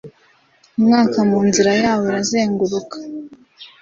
[0.77, 2.97] Umwaka mu nzira yawoirazenguruka